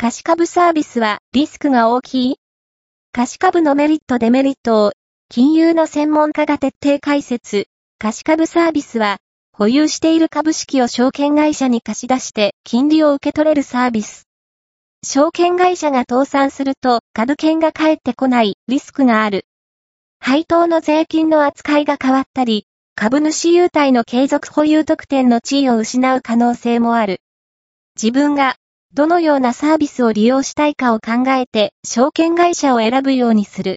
[0.00, 2.36] 貸株サービスはリスクが大きい
[3.10, 4.92] 貸株のメリットデメリットを
[5.28, 7.66] 金融の専門家が徹底解説。
[7.98, 9.16] 貸株サービスは
[9.52, 14.28] 保有している株式を証券会社に貸し出して金利を受け取れるサービス。
[15.04, 19.46] 証券会社が倒産すると株券が返ってこないリスクがある。
[20.20, 27.20] 配当の税金の扱いが変わったり、株主優待の継続保有特典の地位を失う可能性もある。
[28.00, 28.54] 自分が
[28.94, 33.76] どのようなサービスを利用したいかを考えて証券会社を選ぶようにする。